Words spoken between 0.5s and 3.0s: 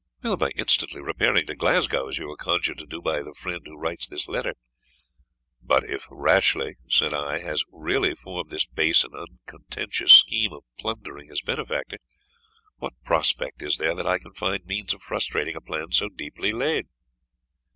instantly repairing to Glasgow, as you are conjured to